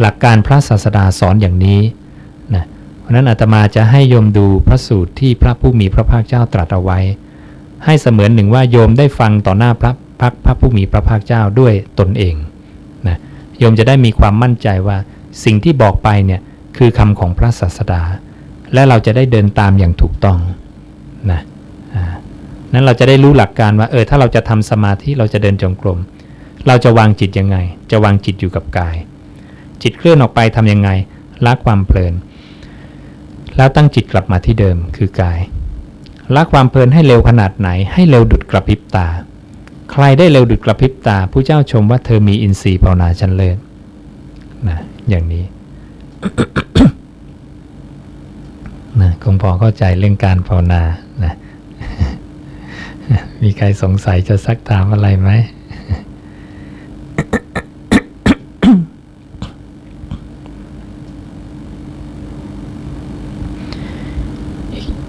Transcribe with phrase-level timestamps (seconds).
[0.00, 1.80] หลักการพระศาสดาสอนอย่างนี้
[2.54, 2.64] นะ
[3.00, 6.98] เพราะนั้นอาตมาจะให้โยมดูพระสูตรที่พระผู้มีพระภาคเจ้าตรัสเอาไว้
[7.84, 12.34] ให้เสมือนหนึ่งว่าโยมได้ฟังต่อหน้าพระพักพระผู้มีพระภาคเจ้าด้วยตนเอง
[13.08, 13.16] นะ
[13.58, 14.98] โยมจะได้มีความมั่นใจว่า
[15.44, 16.40] สิ่งที่บอกไปเนี่ย
[16.76, 18.02] คือคำของพระศาสดา
[18.74, 20.38] และเราจะได้เดินตามอย่างถูกต้อง
[21.30, 21.40] นะ
[22.72, 25.98] นั้นเราจะได้รู้หลักการว่าเออถ้าเราจะทำสมาธิเราจะเดินจงกรม
[26.68, 27.56] เราจะวางจิตยังไง
[27.90, 28.96] จะวางจิตอยู่กับกาย
[29.82, 30.90] จิตเคลื่อนออกไปทำยังไง
[31.44, 32.14] ละความเพลิน
[33.56, 35.40] แล้วตั้งจิตกลับมาที่เดิมคือกาย
[36.34, 39.08] ละความเพลินให้เร็วขนาดไหน ให้เร็วดุดกระพริบตา
[39.92, 43.58] ใครได้เร็วดุดกระพริบตาผู้เจ้าชมว่าเธอมีอินทรีย์ภาวนาชั้นเลิศ
[44.68, 45.44] นะอย่างนี้
[49.00, 50.82] นะคงพอเข้าใจเรื่องการภาวนา
[51.24, 51.34] นะ
[53.42, 55.30] มีใครสงสัยจะซักถามอะไรไหม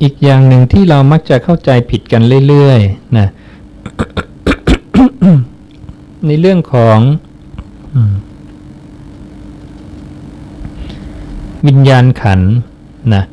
[0.03, 3.27] อีกอย่างหนึ่งที่เรามักจะเข้าใจผิดกันเรื่อยๆนะ
[6.27, 6.97] ในเรื่องของ
[11.67, 12.41] วิญญาณขัน
[13.13, 13.23] นะ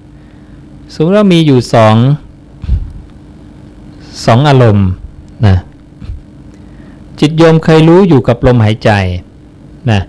[0.93, 1.97] สมมติว่ามีอยู่สอง
[4.27, 4.89] สองอารมณ์
[5.47, 5.57] นะ
[7.21, 8.91] จิตโยมเคยรู้อยู่กับลมหายใจ
[9.91, 10.01] นะ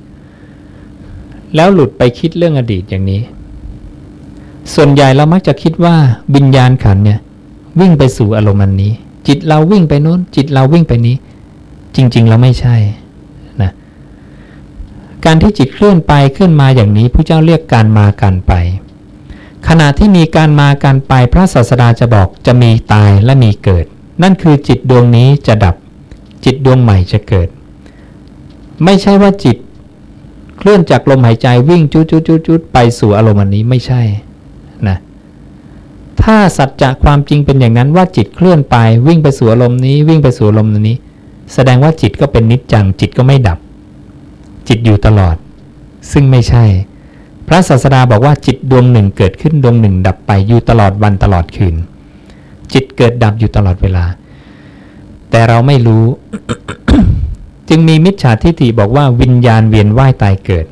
[1.56, 3.22] แล้วหลุดไปคิดเรื่องอดีตอย่างนี้
[4.76, 5.96] ส่วนใหญ่เรามักจะคิดว่า
[6.36, 7.20] วิญญาณขันเนี่ย
[7.80, 8.94] วิ่งไปสู่อารมณ์อันนี้
[9.28, 11.16] จิตเราวิ่งไปโน้น จิตเราวิ่งไปนี้
[11.96, 12.76] จริง ๆ เราไม่ใช่
[13.62, 13.72] นะ
[15.26, 18.54] การที่จิตเคลื่อนไปเคลื่อนมาอย่างนี้ผู้เจ้าเรียกการมาการไป
[19.68, 23.86] ขณะที่มีการมาการไปพระศาสดาจะบอกจะมีตายและมีเกิด
[24.22, 25.76] นั่นคือจิตดวงนี้จะดับ
[26.46, 27.48] จิตดวงใหม่จะเกิด
[28.84, 29.58] ไม่ใช่ว่าจิต
[30.58, 34.02] เคลื่อนจากลมหายใจวิ่งจุดจุดจุดจุดไปสู่อารมณ์อันนี้ไม่ใช่
[34.90, 34.98] นะ
[36.24, 38.76] ถ้าสัจจะความจริงเป็นอย่างนั้นว่าจิตเคลื่อนไป
[39.08, 40.98] วิ่งไปสู่อารมณ์นี้วิ่งไปสู่อารมณ์นี้
[41.54, 43.60] แสดงว่าจิตก็เป็นนิจจัง จิตก็ไม่ดับ
[44.68, 45.36] จิตอยู่ตลอด
[46.12, 46.66] ซึ่งไม่ใช่
[47.48, 51.76] พระศาสดาบอกว่าจิตดวงหนึ่งเกิดขึ้นดวงหนึ่ง ดับไปอยู่ตลอดวันตลอดคืน
[52.74, 54.06] จิตเกิดดับอยู่ตลอดเวลา
[55.30, 56.06] แต่เราไม่รู้
[57.70, 60.66] จึงมีมิจฉาทิฏฐิบอกว่าวิญญาณเวียนว่ายตายเกิด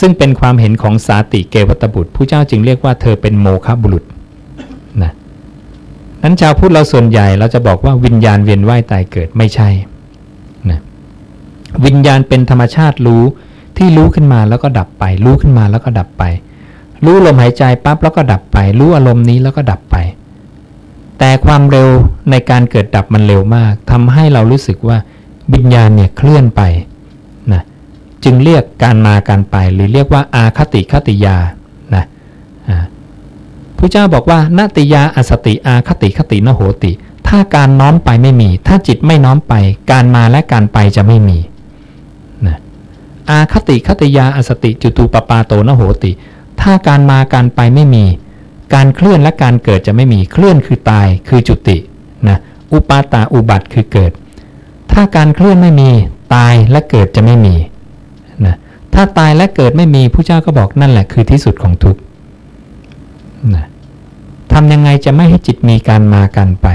[0.00, 4.04] ซึ่งเป็นความเห็นของสาติเกวัตบุตรผู้เจ้าจึงเรียกว่าเธอเป็นโมฆะบุรุษ
[5.02, 5.12] นะ
[6.22, 9.68] นั้นชาวพุทธเราส่วนใหญ่เราจะบอกว่าวิญญาณเวียนว่ายตายเกิดไม่ใช่
[10.70, 10.80] นะ
[11.84, 13.22] วิญญาณเป็นธรรมชาติรู้
[13.76, 16.24] ที่รู้ขึ้นมาแล้วก็ดับไป รู้ขึ้นมาแล้วก็ดับไป
[17.04, 19.96] รู้ลมหายใจปั๊บแล้วก็ดับไป รู้อารมณ์นี้แล้วก็ดับไป
[21.18, 21.88] แต่ความเร็ว
[22.30, 24.96] ในการเกิดดับมันเร็วมากทำให้เรารู้สึกว่า
[25.54, 26.62] วิญญาณเนี่ยเคลื่อนไป
[28.24, 31.36] จึงเรียกการมาการไป หรือเรียกว่าอาคติคติยา
[31.94, 32.04] นะ
[33.76, 36.92] พระเจ้าบอกว่านาติยาอสติอาคติคตินโหติ
[37.28, 39.54] ถ้าการน้อมไปไม่มี ถ้าจิตไม่น้อมไป
[39.90, 41.38] การมาและการไปจะไม่มี
[42.46, 42.56] นะ
[43.30, 46.12] อาคติคติยาอสติจุตูปปาโตนโหติ
[46.60, 48.04] ถ้าการมาการไปไม่มี
[48.74, 51.76] การเคลื่อนและการเกิดจะไม่มี เคลื่อนคือตายคือจุติ
[52.28, 52.38] นะ
[52.72, 54.12] อุปาตาอุบัติคือเกิด
[54.92, 55.90] ถ้าการเคลื่อนไม่มี
[56.34, 57.54] ตายและเกิดจะไม่มี
[58.94, 62.00] ถ้าตายและเกิดไม่มีผู้เจ้าก็บอกนั่นแหละคือที่สุดของทุกข์
[63.54, 63.66] นะ
[64.52, 66.68] ทำยังไงจะไม่ให้จิตมีการมาการไป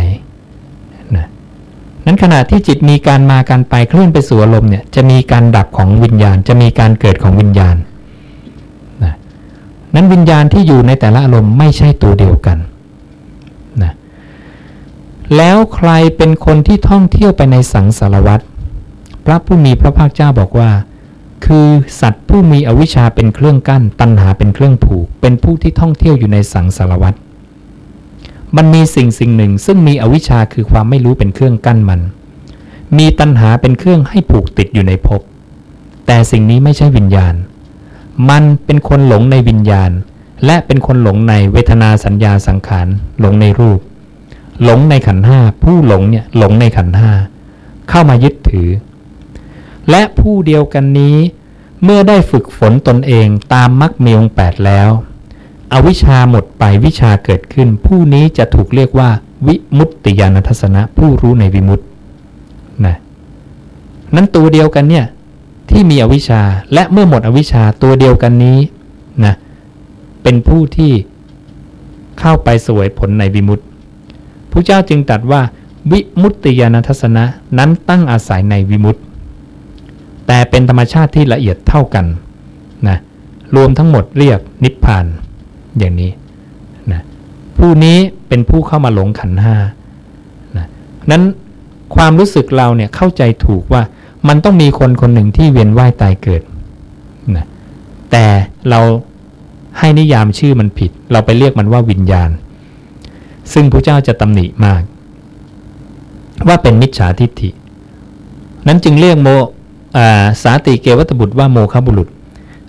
[1.16, 1.26] นะ
[2.06, 7.76] นั้นขณะที่จิตมีการมาการไปเคลื่อนไปสู่อารมณ์เนี่ยจะมีการดับของวิญญาณ จะมีการเกิดของวิญญาณ
[9.96, 12.58] นั้นวิญญาณที่อยู่ในแต่ละอารมณ์ไม่ใช่ตัวเดียวกัน
[13.84, 13.94] นะ
[15.36, 18.44] แล้วใครเป็นคนที่ท่องเที่ยวไปในสังสารวัตร
[19.26, 20.72] พระผู้มีพระภาคเจ้าบอกว่า
[21.46, 21.68] คือ
[22.02, 27.18] สัตว์ผู้มีอวิชชาเป็นเครื่องกั้น ตัณหาเป็นเครื่องผูก เป็นผู้ที่ท่องเที่ยวอยู่ในสังสารวัตร
[28.56, 32.02] มันมีสิ่งสิ่งหนึ่ง ซึ่งมีอวิชชาคือความไม่รู้เป็นเครื่องกั้นมัน
[32.98, 35.22] มีตัณหาเป็นเครื่องให้ผูกติดอยู่ในภพ
[36.08, 37.36] แต่สิ่งนี้ไม่ใช่วิญญาณ
[38.30, 39.92] มันเป็นคนหลงในวิญญาณ
[40.46, 42.88] และเป็นคนหลงในเวทนาสัญญาสังขาร
[43.20, 43.80] หลงในรูป
[44.64, 47.12] หลงในขันห้าผู้หลงเนี่ยหลงในขันห้า
[47.90, 48.70] เข้ามายึดถือ
[49.90, 51.18] และผู้เดียวกันนี้
[51.84, 54.90] เมื่อได้ฝึกฝนตนเองตามมรรคมีองแปดแล้ว
[55.74, 59.10] อวิชาหมดไปวิชาเกิดขึ้น ผู้นี้จะถูกเรียกว่า
[59.48, 61.86] วิมุตติญาณทัศนะ ผู้รู้ในวิมุตติ
[62.86, 62.96] นะ
[64.16, 65.06] นั้นตัวเดียวกันเนี่ย
[65.70, 66.42] ที่มีอวิชชา
[66.74, 68.60] และเมื่อหมดอวิชชาตัวเดียวกันนี้
[69.26, 69.34] นะ
[70.24, 70.92] เป็นผู้ที่
[72.20, 73.64] เข้าไปสวยผลในวิมุตติ
[74.52, 75.42] พระเจ้าจึงตรัสว่า
[75.92, 77.24] วิมุตติยานทัศนะ
[77.58, 79.02] นั้นตั้งอาศัยในวิมุตติ
[80.32, 82.06] แต่เป็นธรรมชาติที่ละเอียดเท่ากัน
[82.88, 82.98] นะ
[83.56, 85.06] รวมทั้งหมดเรียกนิพพาน
[85.80, 86.12] อย่างนี้
[86.92, 87.02] นะ
[87.58, 87.98] ผู้นี้
[88.28, 89.56] เป็นผู้เข้ามาหลงขันห้า
[90.58, 90.66] นะ
[91.12, 91.24] นั้น
[91.96, 93.82] ความรู้สึกเราเนี่ยเข้าใจถูกว่า
[94.28, 96.42] มันต้องมีคนคนหนึ่งที่เวียนว่ายตายเกิด
[97.36, 97.46] นะ
[98.12, 98.26] แต่
[98.70, 98.80] เรา
[99.80, 102.30] ให้นิยามชื่อมันผิด เราไปเรียกมันว่าวิญญาณ
[103.54, 104.82] ซึ่งพระเจ้าจะตำหนิมาก
[106.48, 107.50] ว่าเป็นมิจฉาทิฏฐิ
[108.68, 109.30] นั้นจึงเรียกโม
[110.44, 112.10] สาติเกวัตบุตรว่าโมคบุรุษ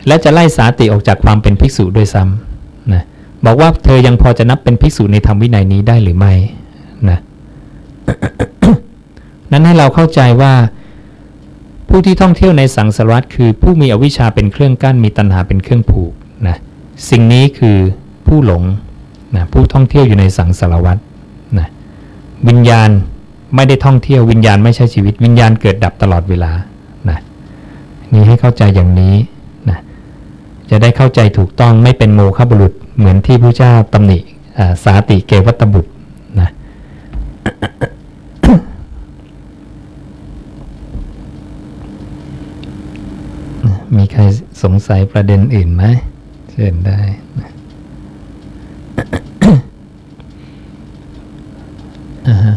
[0.06, 3.02] และจะไล่สาติออกจากความเป็นภิกษุด้วยซ้ำนะ
[3.44, 6.32] บอกว่าเธอยังพอจะนับเป็นภิกษุในธรรมวินัยนี้ได้หรือไม่
[7.10, 7.18] นะ
[9.50, 10.52] นั้นให้เราเข้าใจว่า
[11.88, 16.12] ผู้ที่ท่องเที่ยวในสังสารวัตคือผู้มีอวิชชาเป็นเครื่องกั้นมีตัณหาเป็นเครื่องผูก
[16.48, 16.56] นะ
[17.10, 17.78] สิ่งนี้คือ
[18.26, 18.62] ผู้หลง
[19.36, 20.98] นะผู้ท่องเที่ยวอยู่ในสังสารวัต
[21.58, 21.68] นะ
[22.48, 22.90] วิญญาณ
[23.54, 26.52] ไม่ได้ท่องเที่ยววิญญาณไม่ใช่ชีวิต วิญญาณเกิดดับตลอดเวลา
[28.12, 29.14] นี้ให้เข้าใจอย่างนี้
[29.68, 29.78] นะ
[30.70, 34.18] จะได้เข้าใจถูกต้องไม่เป็นโมฆะบุรุษเหมือนที่พระเจ้าตำหนิ
[34.84, 35.90] สาติเกวัตบุตร
[36.40, 36.48] นะ
[43.96, 44.22] มีใคร
[44.62, 45.84] สงสัยประเด็นอื่นไหม
[46.50, 47.00] เชิญได้
[52.46, 52.54] ฮะ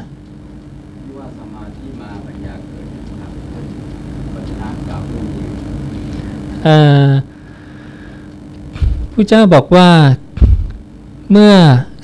[1.03, 3.31] ที่ว่าสมาธิมาปัญญาเกิดนะครับ
[4.33, 5.45] ปัญญากล่าวเรื่องนี้
[6.65, 6.77] เอ่
[7.07, 7.11] อ
[9.27, 9.89] เจ้าบอกว่า
[11.31, 11.53] เมื่อ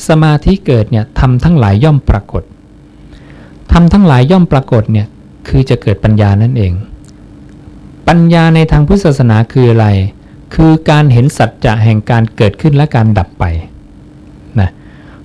[0.08, 2.44] สมาธิเกิดเนี่ยทำทั้งหลายย่อมปรากฏ
[3.72, 5.08] ทำทั้งหลายย่อมปรากฏเนี่ย
[5.48, 6.74] คือจะเกิดปัญญานั่นเอง
[8.08, 9.88] ปัญญาในทางพุทธศาสนาคืออะไร
[10.54, 13.46] คือการเห็นสัจจะแห่งการเกิดขึ้นและการดับไป
[14.60, 14.70] นะ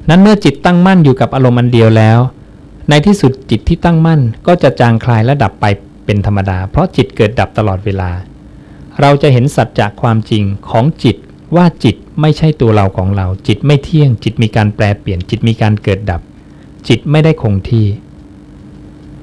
[0.09, 2.19] นั้นเมื่อจิตตั้งมั่นอยู่กับอารมณ์อันเดียวแล้ว
[2.89, 5.65] ในที่สุดจิตที่ตั้งมั่นก็จะจางคลายและดับไป
[6.05, 8.11] เป็นธรรมดา เพราะจิตเกิดดับตลอดเวลา
[9.01, 11.17] เราจะเห็นสัจจะความจริงของจิต
[11.57, 16.21] ว่าจิตไม่ใช่ตัวเราของเรา จิตไม่เที่ยง จิตมีการแปลเปลี่ยน จิตมีการเกิดดับ
[16.89, 17.87] จิตไม่ได้คงที่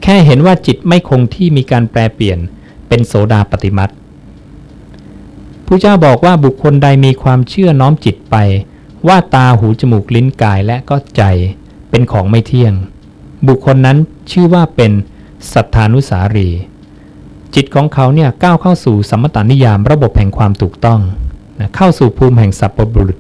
[0.04, 2.40] แค่เห็นว่าจิตไม่คงที่มีการแปลเปลี่ยน
[2.88, 3.94] เป็นโสดาปฏิมัติ
[5.66, 8.36] ผู้เจ้าบอกว่าบุคคลใดมีความเชื่อน้อมจิตไป
[9.08, 11.24] ว่าตาหูจมูกลิ้นกายและก็ใจ
[11.90, 12.74] เป็นของไม่เที่ยง
[13.48, 13.98] บุคคลนั้น
[14.32, 14.92] ชื่อว่าเป็น
[15.54, 16.50] สัทธานุสารี
[17.56, 21.00] จิตของเขาเนี่ยก้าวเข้าสู่สัมมตานิยามระบบแห่งความถูกต้อง
[21.62, 23.20] นะเข้าสู่ภูมิแห่งสัพพบุรุษ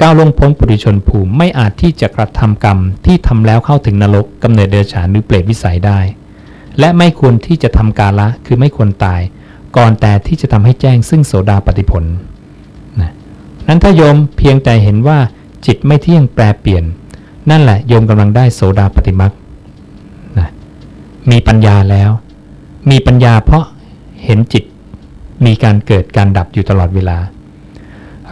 [0.00, 5.98] ก้าวลงพ้นปุถุชนภูมิไม่อาจที่จะกระทำกรรมที่ทำแล้วเข้าถึงนรกกำเนิดเดรัจฉานหรือเปรตวิสัยได้
[6.78, 9.20] และไม่ควรที่จะทำกาละคือไม่ควรตาย
[9.76, 12.04] ก่อนแต่ที่จะทำให้แจ้งซึ่งโสดาปฏิผล
[13.00, 13.12] นะ
[13.66, 15.18] นั้นถ้าโยมเพียงแต่เห็นว่า
[15.66, 16.84] จิตไม่เที่ยงแปรเปลี่ยน
[17.50, 19.32] นั่นแหละโยมกำลังได้โสดาปฏิมัก
[20.38, 20.48] นะ
[21.30, 22.10] มีปัญญาแล้ว
[22.90, 23.64] มีปัญญาเพราะ
[24.24, 24.64] เห็นจิต
[25.46, 27.18] มีการเกิดการดับอยู่ตลอดเวลา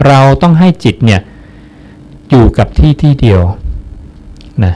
[0.07, 1.21] เราต้องให้จิตเนี่ย
[2.29, 3.41] อยู่กับที่ที่เดียว
[4.63, 4.73] นะ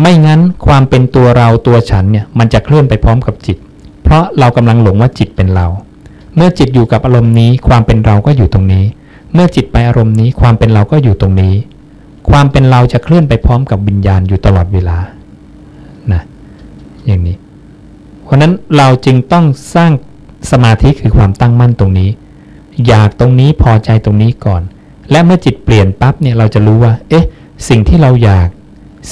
[0.00, 3.56] ไม่งั้นความเป็นตัวเราตัวฉันเนี่ยมันจะเคลื่อนไปพร้อมกับจิต
[4.02, 5.66] เพราะเรากำลังหลงว่าจิตเป็นเรา
[6.36, 8.84] เมื่อจิตอยู่กับอารมณ์นี้ ความเป็นเราก็อยู่ตรงนี้
[9.32, 11.54] เมื่อจิตไปอารมณ์นี้ ความเป็นเราก็อยู่ตรงนี้
[12.30, 14.98] ความเป็นเราจะเคลื่อนไปพร้อมกับวิญญาณอยู่ตลอดเวลา
[16.12, 16.22] นะ
[17.06, 17.36] อย่างนี้
[18.24, 19.90] เพราะนั้นเราจึงต้องสร้าง
[20.50, 22.10] สมาธิคือความตั้งมั่นตรงนี้
[22.88, 24.62] อยากตรงนี้พอใจตรงนี้ก่อน
[25.10, 27.24] และเมื่อจิตเปลี่ยนปั๊บเนี่ยเราจะรู้ว่า เอ๊ะ
[27.68, 28.48] สิ่งที่เราอยาก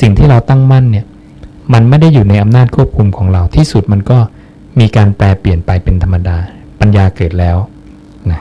[0.00, 1.06] สิ่งที่เราตั้งมั่นเนี่ย
[1.72, 4.18] มันไม่ได้อยู่ในอำนาจควบคุมของเราที่สุดมันก็
[4.80, 6.36] มีการแปลเปลี่ยนไปเป็นธรรมดา
[6.80, 7.56] ปัญญาเกิดแล้ว
[8.30, 8.40] นะ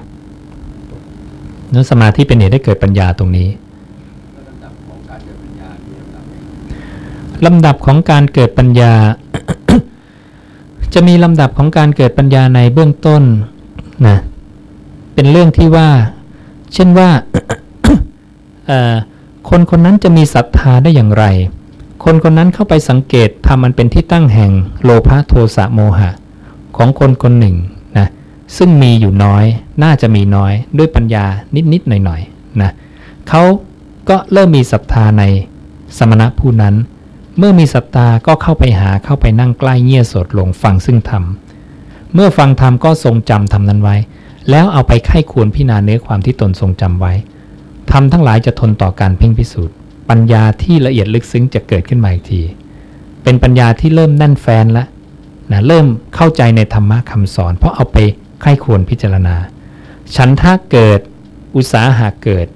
[1.74, 3.50] นั้นสมาธิเป็นเหตุให้เกิดปัญญาตรงนี้
[4.48, 5.72] ลำดับของการเกิดปัญญา
[7.46, 8.94] ลำดับของการเกิดปัญญา
[10.94, 13.24] จะมีลำดับของการเกิดปัญญาในเบื้องต้น
[14.08, 14.18] นะ
[15.20, 15.90] เป็นเรื่องที่ว่า
[16.74, 17.10] เช่นว่า
[19.50, 21.26] คนคนนั้นจะมีศรัทธาได้อย่างไร
[22.04, 24.52] คนคนนั้นเข้าไปสังเกตทำมันเป็นที่ตั้งแห่ง
[24.84, 26.10] โลภะโทสะโมหะ
[26.78, 27.56] ของคนคนหนึ่ง
[27.98, 28.08] นะ
[28.58, 29.46] ซึ่งมีอยู่น้อย
[29.84, 31.26] น่าจะมีน้อย ด้วยปัญญา
[31.74, 32.72] นิดๆหน่อยๆนะ
[33.30, 33.44] เขา
[34.10, 35.24] ก็เริ่มมีศรัทธาใน
[35.98, 36.76] สมณะผู้นั้น
[37.38, 41.24] เมื่อมีศรัทธาก็เข้าไปหาเข้าไปนั่งใกล้เงี่ยสดลงฟังซึ่งธรรม
[42.14, 43.98] เมื่อฟังธรรมก็ทรงจำธรรมนั้นไว้
[44.50, 47.13] แล้วเอาไปไข้ควรพิจารณาเนื้อความที่ตนทรงจำไว้
[47.91, 49.75] ธรรมทั้งหลายจะทนต่อการเพ่งพิสูจน์
[50.10, 52.41] ปัญญาที่ละเอียดลึกซึ้งจะเกิดขึ้นมาอีกที
[53.24, 54.88] เป็นปัญญาที่เริ่มแน่นแฟนแล้ว
[55.51, 57.98] นะเริ่มเข้าใจในธรรมะคำสอน เพราะเอาไป
[58.41, 59.36] ไข้ควรพิจารณา
[60.15, 61.00] ฉันท่าเกิด
[61.56, 62.48] อุตสาหะเกิด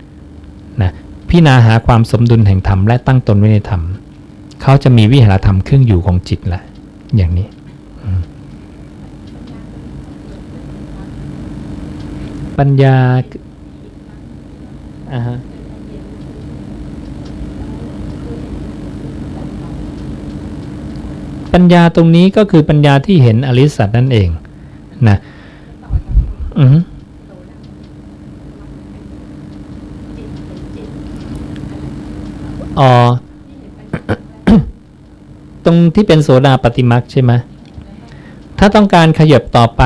[0.82, 0.92] นะ
[1.30, 3.82] พิจารณาหาความสมดุลแห่งธรรมและตั้งตนไว้ในธรรม
[4.62, 6.62] เขาจะมีวิหารธรรมเครื่องอยู่ของจิตละ
[7.16, 7.48] อย่างนี้
[8.04, 8.22] อืม
[12.60, 12.98] ปัญญา
[15.14, 15.38] อ่าฮะ
[21.54, 24.30] ปัญญาตรงนี้ก็คือปัญญาที่เห็นอริสัตนั่นเอง
[25.10, 25.18] นะ
[26.60, 26.78] อือฮึ
[32.80, 32.92] อ๋อ
[35.66, 37.32] ตรงที่เป็นโสดาปฏิมักใช่ไหม
[38.60, 39.84] ถ้าต้องการขยับต่อไป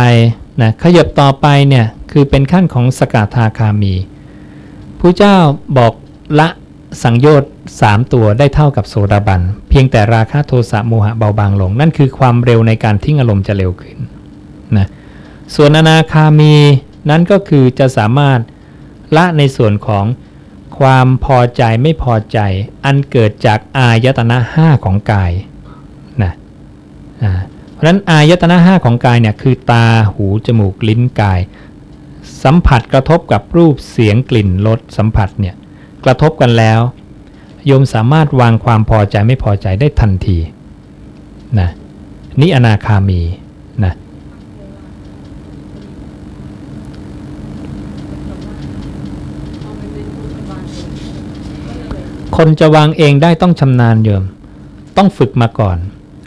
[0.62, 1.86] นะขยับต่อไปเนี่ย
[2.20, 3.94] คือเป็นขั้นของสกทาคามี
[5.00, 5.36] ผู้เจ้า
[5.78, 5.94] บอก
[6.40, 6.48] ละ
[7.04, 13.98] สังโยชน์สามตัวได้เท่ากับโสดาบัน เพียงแต่ราคะโทสะโมหะเบาบางลง นั่นคือความเร็วในการทิ้งอารมณ์จะเร็วขึ้น
[14.78, 14.88] นะ
[15.56, 16.56] ส่วนอนาคามี
[17.10, 18.40] นั้นก็คือจะสามารถ
[19.16, 20.06] ละในส่วนของ
[20.78, 22.40] ความพอใจไม่พอใจ
[22.86, 25.32] อันเกิดจากอายตนะห้าของกาย
[26.24, 26.34] นะ
[27.74, 31.40] เพราะฉะนั้นอายตนะห้าของกายเนี่ยคือตาหูจมูกลิ้นกาย
[32.44, 35.56] สัมผัสกระทบกับรูปเสียงกลิ่นรสสัมผัสเนี่ย
[36.06, 36.80] กระทบกันแล้ว
[37.66, 40.38] โยมสามารถวางความพอใจไม่พอใจได้ทันที
[41.60, 41.70] นะ
[42.40, 43.22] นี่อนาคามี
[43.84, 43.94] นะ
[52.38, 54.24] คนจะวางเองได้ต้องชำนาญโยม
[54.98, 55.78] ต้องฝึกมาก่อน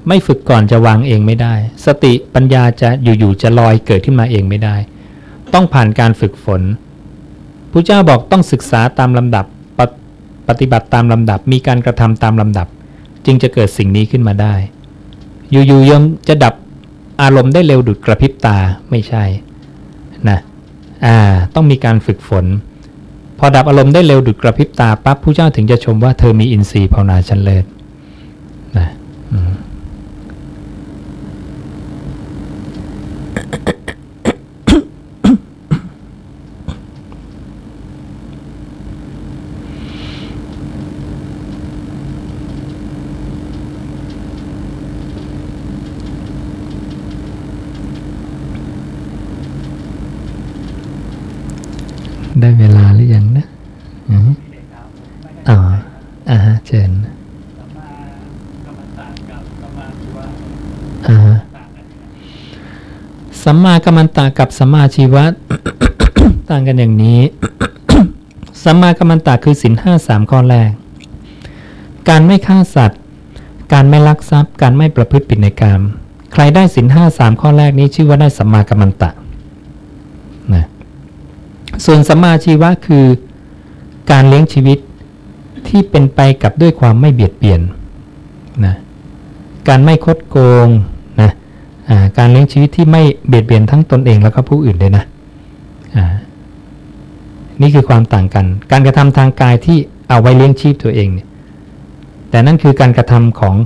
[0.09, 1.55] ไม่ฝึกก่อนจะวางเองไม่ได้
[1.87, 4.77] สติปัญญาจะอยู่ๆจะลอยเกิดขึ้นมาเองไม่ได้
[5.55, 6.63] ต้องผ่านการฝึกฝน
[7.73, 9.47] พระเจ้าบอกต้องศึกษาตามลำดับ
[9.79, 9.91] ปฏ
[10.49, 12.67] ปฏิบัติตามลำดับ มีการกระทำตามลำดับ
[13.27, 14.55] จึงจะเกิดสิ่งนี้ขึ้นมาได้
[15.51, 16.55] อยู่ๆยมจะดับ
[17.23, 18.57] อารมณ์ได้เร็วดุดกระพริบตา
[18.91, 19.25] ไม่ใช่
[20.29, 20.39] นะ
[21.07, 21.17] อ่า
[21.55, 22.47] ต้องมีการฝึกฝน
[23.39, 27.65] พอดับอารมณ์ได้เร็วดุดกระพริบตาปั๊บผู้เจ้าถึงจะชมว่าเธอมีอินทรีย์ภาวนาชั้นเลิศ
[28.77, 28.89] นะ
[29.33, 29.53] อืม
[52.43, 53.47] ได้เวลาหรือยังนะ
[54.11, 54.31] อืม
[55.49, 55.59] อ๋อ
[56.31, 56.91] อ่าฮะเชิญ
[61.09, 61.37] อ่าฮะ
[63.45, 65.25] สัมมากัมมันตะกับสัมมาชีวะ
[66.49, 67.21] ต่างกันอย่างนี้
[68.63, 70.71] สัมมากัมมันตะคือสินห้าสามข้อแรก
[72.09, 73.01] การไม่ฆ่าสัตว์
[73.73, 75.81] การไม่ลักทรัพย์ การไม่ประพฤติผิดในกรรม
[76.33, 79.11] ใครได้สินห้าสามข้อแรกนี้ชื่อว่าได้สัมมากัมมันตะ
[80.55, 80.65] นะ
[81.85, 83.07] ส่วนสัมมาชีวะคือ
[84.11, 84.79] การเลี้ยงชีวิต
[85.69, 87.61] ที่เป็นไปกับด้วยความไม่เบียดเบียน
[88.65, 88.75] นะ
[89.69, 90.69] การไม่คดโกง
[92.19, 95.05] การเลี้ยงชีวิตที่ไม่เบียดเบียนทั้งตนเองแล้วก็ผู้อื่นเลยนะ
[97.61, 99.79] นี่คือความต่างกัน การกระทำทางกายที่
[100.09, 101.29] เอาไว้เลี้ยงชีพตัวเองเนี่ย
[102.31, 103.57] แต่นั่นคือการกระทำของ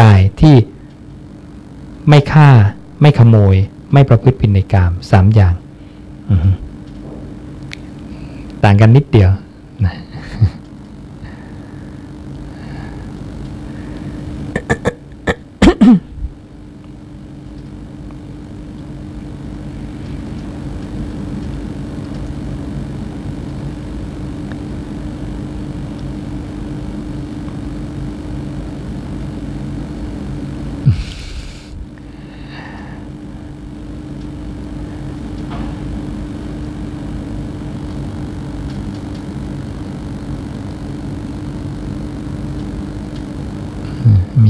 [0.00, 0.54] กายที่
[2.08, 2.48] ไม่ฆ่า
[3.00, 3.56] ไม่ขโมย
[3.92, 5.54] ไม่ประพฤติผิดในกามสามอย่าง
[8.64, 9.30] ต่างกันนิดเดียว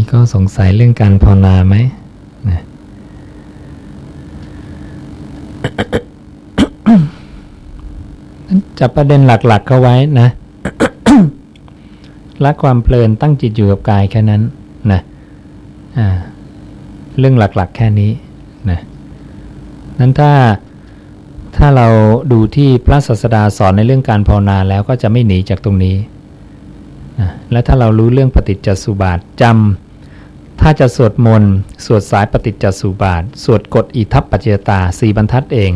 [0.07, 1.77] นะมีข้อสงสัยเรื่องการภาวนาไหม
[2.49, 2.61] นะ
[8.79, 10.29] จับประเด็นหลักๆเข้าไว้นะ
[12.45, 14.43] ละความเพลินตั้งจิตอยู่กับกายแค่นั้น
[14.93, 15.01] นะ
[17.19, 18.11] เรื่องหลักๆ แค่นี้
[18.71, 18.81] นะ
[19.99, 20.33] นั้นถ้า
[21.57, 21.89] ถ้าเรา
[22.33, 25.97] ดูที่พระศาสดาสอนในเรื่องการภาวนาแล้วก็จะไม่หนีจากตรงนี้
[27.21, 29.86] นะและถ้าเรารู้เรื่องปฏิจจสุบาทจำ
[30.61, 35.73] ถ้าจะสวดมนต์สวดสายปฏิจจสุบาท สวดกฎอิทัปปัจจยตาสี่บรรทัดเอง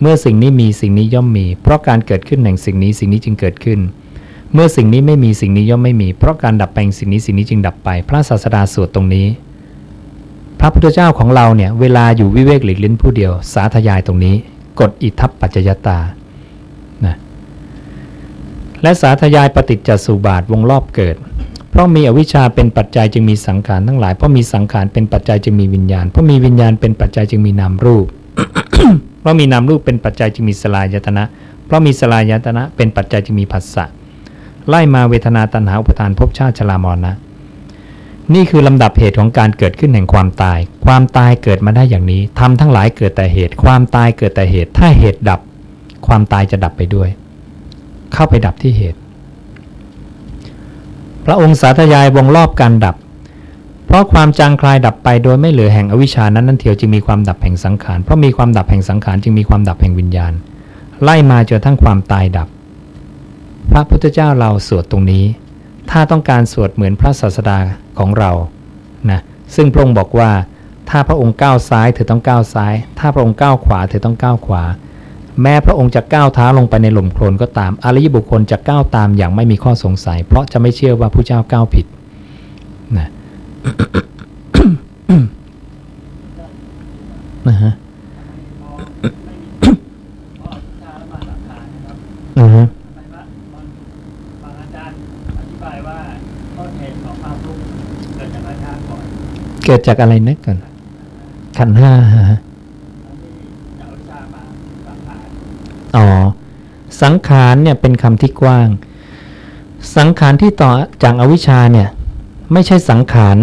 [0.00, 3.80] เมื่อสิ่งนี้มีสิ่งนี้ย่อมมี เพราะการเกิดขึ้นแห่งสิ่งนี้สิ่งนี้จึงเกิดขึ้น
[4.52, 9.26] เมื่อสิ่งนี้ไม่มีสิ่งนี้ย่อมไม่มี เพราะการดับไปสิ่งนี้สิ่งนี้จึงดับไป พระศาสดาสวดตรงนี้
[10.60, 14.34] พระพุทธเจ้าของเราเนี่ยเวลาอยู่วิเวกหลีกลิ้นผู้เดียว สาธยายตรงนี้
[14.80, 15.98] กฎอิทัปปัจจยตา
[17.04, 17.16] นะ
[18.82, 21.16] และสาธยายปฏิจจสุบาทวงรอบเกิด
[21.72, 28.06] เพราะมีอวิชชาเป็นปัจจัยจึงมีสังขารทั้งหลาย เพราะมีสังขารเป็นปัจจัยจึงมีวิญญาณ เพราะมีวิญญาณเป็นปัจจัยจึงมีนามรูป
[29.20, 31.24] เพราะมีนามรูปเป็นปัจจัยจึงมีสลายตนะ
[31.66, 33.84] เพราะมีสลายตนะเป็นปัจจัยจึงมีผัสสะ
[34.68, 37.12] ไล่มาเวทนาตัณหาอุปทานภพชาติชรามรณะ
[38.34, 45.40] นี่คือลำดับเหตุของการเกิดขึ้นแห่งความตาย ความตายเกิดมาได้อย่างนี้ทำทั้งหลายเกิดแต่เหตุ ความตายเกิดแต่เหตุ ถ้าเหตุดับ
[46.06, 47.08] ความตายจะดับไปด้วย
[48.12, 48.98] เข้าไปดับที่เหตุ
[51.26, 52.96] พระองค์สาธยายวงรอบการดับ
[53.86, 60.32] เพราะความจางคลายดับไปโดยไม่เหลือแห่งอวิชานั้นนั่นเทียวจึงมีความดับแห่งสังขาร เพราะมีความดับแห่งสังขารจึงมีความดับแห่งวิญญาณ
[61.02, 62.48] ไล่มาจนทั้งความตายดับ
[63.70, 65.24] พระพุทธเจ้าเราสวดตรงนี้
[65.90, 67.58] ถ้าต้องการสวดเหมือนพระศาสดา
[67.98, 68.30] ของเรา
[69.10, 69.20] นะ
[69.54, 70.30] ซึ่งพระองค์บอกว่า
[70.90, 74.62] ถ้าพระองค์ก้าวซ้ายเธอต้องก้าวซ้าย ถ้าพระองค์ก้าวขวาเธอต้องก้าวขวา
[75.40, 81.86] แม้พระองค์จะก้าวเท้าลงไปในหลุมโคลนก็ตามอริยบุคคลจะก้าวตามอย่างไม่มีข้อสงสัย เพราะจะไม่เชื่อว่าผู้เจ้าก้าวผิด
[82.98, 83.08] นะ
[87.48, 87.72] นะฮะ
[92.38, 92.64] อือฮะ
[94.42, 94.96] บางอาจารย์
[95.38, 95.98] อธิบายว่า
[96.56, 97.60] ต้นเหตุของความทุกข์
[98.16, 99.02] เกิดจากราชาก่อน
[99.64, 100.56] เกิดจากอะไรนะก่อน
[101.56, 101.92] ขันธ์ห้า
[102.30, 102.38] ฮะ
[103.02, 103.32] แล้วที่
[103.80, 104.42] จากวิชามา
[104.86, 105.26] สังขาร
[105.96, 106.06] อ๋อ
[107.02, 108.68] สังขารเนี่ยเป็นคำที่กว้าง
[109.96, 110.70] สังขารที่ต่อ
[111.02, 111.88] จากอวิชชาเนี่ย
[112.52, 113.36] ไม่ใช่สังขาร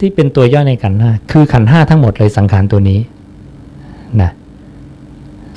[0.00, 3.00] ที่เป็นตัวย่อในขันห้าคือขันห้าทั้งหมดเลยสังขารตัวนี้
[4.20, 4.30] นะ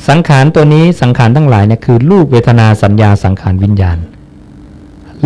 [0.08, 3.98] สังขารตัวนี้สังขารทั้งหลายเนี่ยคือรูปเวทนาสัญญาสังขารวิญญาณ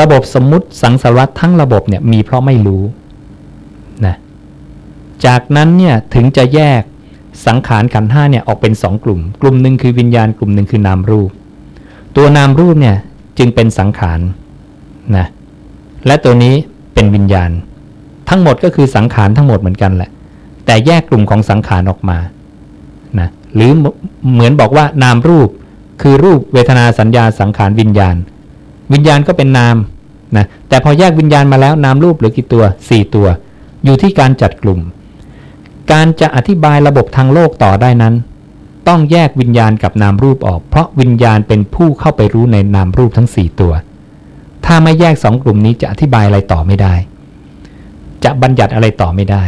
[0.01, 2.83] ระบบสมมุติสังสารวัตทั้งระบบเนี่ยมีเพราะไม่รู้
[4.05, 4.15] นะ
[5.25, 6.81] จากนั้นเนี่ยถึงจะแยก
[7.47, 11.31] สังขารขันห้าเนี่ยออกเป็นสองกลุ่ม กลุ่มหนึ่งคือวิญญาณกลุ่มหนึ่งคือนามรูป
[12.15, 12.97] ตัวนามรูปเนี่ย
[13.37, 14.19] จึงเป็นสังขาร
[15.17, 15.27] นะ
[16.07, 16.53] และตัวนี้
[16.93, 17.51] เป็นวิญญาณ
[18.29, 20.09] ทั้งหมดก็คือสังขารทั้งหมดเหมือนกันแหละ
[20.65, 22.17] แต่แยกกลุ่มของสังขารออกมา
[23.19, 23.71] นะหรือ
[24.33, 25.49] เหมือนบอกว่านามรูป
[26.01, 28.15] คือรูปเวทนาสัญญาสังขารวิญญาณ
[28.93, 29.77] วิญญาณก็เป็นนาม
[30.37, 33.27] นะแต่พอแยกวิญญาณมาแล้วนามรูปเหลือกี่ตัว 4 ตัว
[33.85, 34.79] อยู่ที่การจัดกลุ่ม
[35.91, 38.13] การจะอธิบายระบบทางโลกต่อได้นั้น
[38.89, 43.73] ต้องแยกวิญญาณกับนามรูปออก เพราะวิญญาณเป็นผู้เข้าไปรู้ในนามรูปทั้ง 4 ตัว
[44.65, 46.93] ถ้าไม่แยกสองกลุ่มนี้จะอธิบายอะไรต่อไม่ได้
[48.23, 49.43] จะบัญญัติอะไรต่อไม่ได้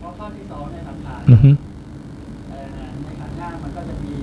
[0.00, 1.50] เพราะข้อที่สองในสังขารอือฮึ
[2.50, 4.14] เอ่อในขันธ์ห้ามันก็จะมี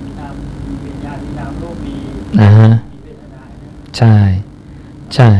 [0.00, 0.34] มีนาม
[0.68, 1.94] มีวิญญาณมีนามรูปมี
[2.40, 4.16] อ่าฮะมีเวทนาเนี่ยใช่
[5.14, 5.30] ใช่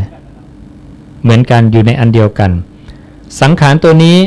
[1.22, 2.50] เหมือนกันอยู่ในอันเดียวกัน
[3.40, 4.18] สังขารตัวนี้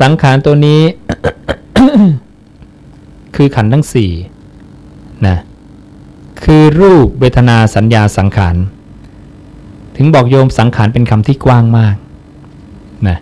[0.00, 0.80] สังขารตัวนี้
[3.36, 4.10] คือขันธ์ทั้งสี่
[5.26, 5.38] นะ
[6.42, 8.56] คือรูปเวทนาสัญญาสังขาร
[9.96, 11.96] ถึงบอกโยมสังขารเป็นคำที่กว้างมาก
[13.08, 13.18] นะ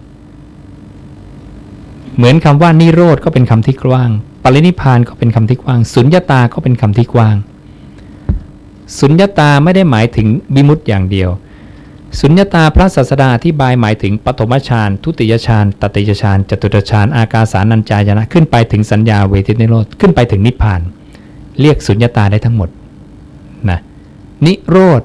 [2.17, 4.11] เหมือนคำว่านิโรธก็เป็นคำที่กว้าง
[4.43, 7.37] ปรินิพานก็เป็นคำที่กว้าง สุญญตาก็เป็นคำที่กว้าง
[8.99, 11.31] สุญญตาไม่ได้หมายถึงบิมุตติอย่างเดียว
[12.21, 20.81] สุญญตาพระศาสดาอธิบายหมายถึงปฐมฌานทุติยฌานตติยฌานจตุตฌานอากาสานัญจายนะขึ้นไปถึงสัญญาเวทินิโรธขึ้นไปถึงนิพพาน
[21.61, 22.69] เรียกสุญญตาได้ทั้งหมด
[23.71, 23.79] นะ
[24.47, 25.03] นิโรธ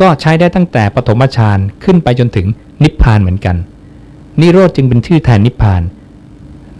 [0.00, 2.46] ก็ใช้ได้ตั้งแต่ปฐมฌานขึ้นไปจนถึง
[2.82, 3.56] นิพพานเหมือนกัน
[4.40, 5.82] นิโรธจึงเป็นชื่อแทนนิพพาน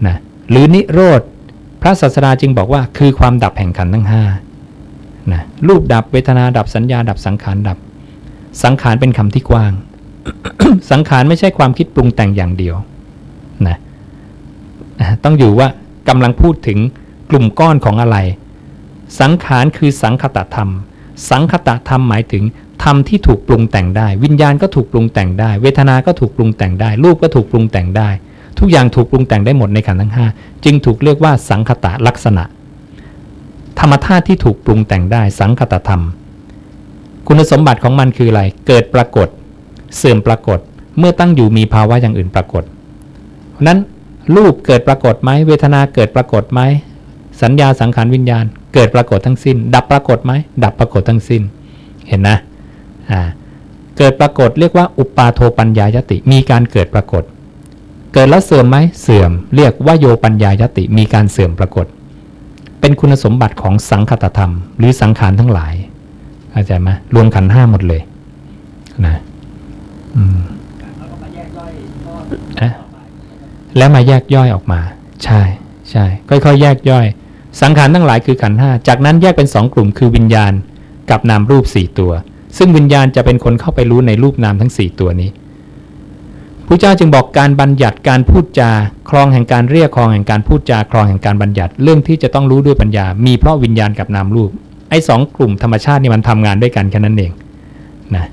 [0.05, 0.17] นะ
[0.49, 1.21] หรือนิโรธ
[1.81, 4.23] พระศาสดาจึงบอกว่าคือความดับแห่งขันทั้งห้า
[5.31, 7.77] นะรูปดับเวทนาดับสัญญาดับสังขารดับ
[8.63, 9.73] สังขารเป็นคำที่กว้าง
[10.91, 12.75] สังขารไม่ใช่ความคิดปรุงแต่งอย่างเดียว
[13.67, 13.77] นะ
[15.23, 15.67] ต้องอยู่ว่า
[16.09, 16.79] กำลังพูดถึง
[17.29, 18.17] กลุ่มก้อนของอะไร
[19.19, 20.69] สังขารคือสังคตธรรม
[21.29, 22.43] สังคตธรรมหมายถึง
[22.83, 28.09] ธรรมที่ถูกปรุงแต่งได้ วิญญาณก็ถูกปรุงแต่งได้ เวทนา ก็ถูกปรุงแต่งได้ รูปก็ถูกปรุงแต่งได้
[28.59, 30.25] ทุกอย่างถูกปรุงแต่งได้หมดในขันธ์ทั้งห้า
[30.65, 32.43] จึงถูกเรียกว่าสังคตะลักษณะ
[33.79, 36.01] ธรรมธาตุที่ถูกปรุงแต่งได้ สังคตธรรม
[37.31, 39.27] คุณสมบัติของมันคืออะไร เกิดปรากฏ
[39.97, 40.59] เสื่อมปรากฏ
[40.97, 42.63] เมื่อตั้งอยู่มีภาวะอย่างอื่นปรากฏ
[43.51, 43.79] เพราะนั้น
[44.35, 46.61] รูปเกิดปรากฏไหมเวทนาเกิดปรากฏไหม
[47.41, 51.41] สัญญาสังขารวิญญาณ เกิดปรากฏทั้งสิ้น ดับปรากฏไหมดับปรากฏทั้งสิ้น
[52.07, 52.37] เห็นนะ
[53.11, 53.21] อ่า
[53.97, 57.23] เกิดปรากฏเรียกว่าอุปาโทปัญญายติ มีการเกิดปรากฏ
[58.13, 61.85] เกิดแล้วเสื่อมไหมเสื่อม เรียกว่าโยปัญญายติ มีการเสื่อมปรากฏ
[62.79, 65.73] เป็นคุณสมบัติของสังคตธรรม หรือสังขารทั้งหลาย
[66.51, 68.01] เข้าใจไหมรวมขันห้าหมดเลย
[69.05, 69.15] นะ
[70.15, 70.39] อืม
[73.77, 74.79] แล้วมาแยกย่อยออกมา
[75.23, 75.41] ใช่
[75.91, 77.05] ใช่ค่อยๆ แยกย่อย
[77.61, 80.53] สังขารทั้งหลายคือขันห้าจากนั้นแยกเป็นสองกลุ่มคือวิญญาณ
[81.09, 82.11] กับนามรูปสี่ตัว
[82.57, 85.29] ซึ่งวิญญาณจะเป็นคนเข้าไปรู้ในรูปนามทั้งสี่ตัวนี้
[86.67, 88.71] พระเจ้าจึงบอกการบัญญัติการพูดจา
[89.09, 94.51] คลองแห่งการเรียกคลองแห่งการพูดจา คลองแห่งการบัญญัติ เรื่องที่จะต้องรู้ด้วยปัญญา มีเพราะวิญญาณกับนามรูป
[94.89, 97.31] ไอ้สองกลุ่มธรรมชาตินี่มันทำงานด้วยกันแค่นั้นเอง
[98.15, 98.25] นะ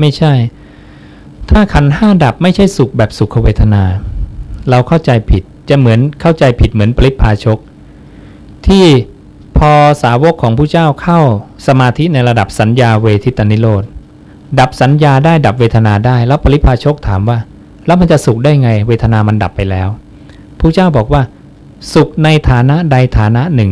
[0.00, 0.32] ไม่ใช่
[1.50, 3.82] ถ้าขันห้าดับไม่ใช่สุขแบบสุขเวทนา
[4.70, 7.58] เราเข้าใจผิด จะเหมือนเข้าใจผิดเหมือนปริพาชก
[8.70, 8.86] ที่
[9.58, 11.20] พอสาวกของผู้เจ้าเข้า
[11.66, 13.84] สมาธิในระดับสัญญาเวทิตานิโรธ
[14.60, 17.38] ดับสัญญาได้ดับเวทนาได้ แล้วปริพาชกถามว่า
[17.86, 19.88] แล้วมันจะสุขได้ไง เวทนามันดับไปแล้ว
[20.58, 21.22] ผู้เจ้าบอกว่า
[21.94, 23.70] สุขในฐานะใดฐานะหนึ่ง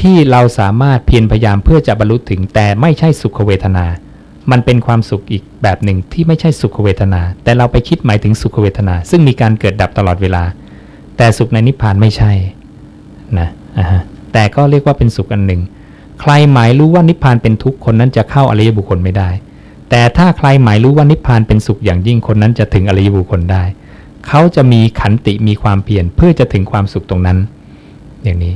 [0.00, 3.84] ที่เราสามารถเพียรพยายามเพื่อจะบรรลุถึง แต่ไม่ใช่สุขเวทนา
[4.50, 10.42] มันเป็นความสุขอีกแบบหนึ่งที่ไม่ใช่สุขเวทนา แต่เราไปคิดหมายถึงสุขเวทนา ซึ่งมีการเกิดดับตลอดเวลา
[11.16, 12.32] แต่สุขในนิพพานไม่ใช่
[13.38, 15.60] นะอ่าฮะ แต่ก็เรียกว่าเป็นสุขอันหนึ่ง
[16.20, 19.30] ใครหมายรู้ว่านิพพานเป็นทุกข์คนนั้นจะเข้าอริยบุคคลไม่ได้
[19.90, 23.64] แต่ถ้าใครหมายรู้ว่านิพพานเป็นสุขอย่างยิ่งคนนั้นจะถึงอริยบุคคลได้
[24.26, 27.38] เขาจะมีขันติมีความเพียรเพื่อจะถึงความสุขตรงนั้น
[28.24, 28.54] อย่างนี้